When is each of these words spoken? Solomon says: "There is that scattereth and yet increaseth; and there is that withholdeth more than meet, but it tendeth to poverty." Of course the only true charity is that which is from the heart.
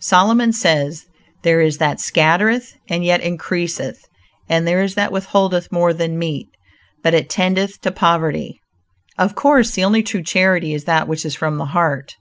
Solomon 0.00 0.54
says: 0.54 1.04
"There 1.42 1.60
is 1.60 1.76
that 1.76 2.00
scattereth 2.00 2.78
and 2.88 3.04
yet 3.04 3.20
increaseth; 3.20 4.06
and 4.48 4.66
there 4.66 4.82
is 4.82 4.94
that 4.94 5.12
withholdeth 5.12 5.70
more 5.70 5.92
than 5.92 6.18
meet, 6.18 6.48
but 7.02 7.12
it 7.12 7.28
tendeth 7.28 7.82
to 7.82 7.90
poverty." 7.92 8.58
Of 9.18 9.34
course 9.34 9.72
the 9.72 9.84
only 9.84 10.02
true 10.02 10.22
charity 10.22 10.72
is 10.72 10.84
that 10.84 11.06
which 11.08 11.26
is 11.26 11.34
from 11.36 11.58
the 11.58 11.66
heart. 11.76 12.16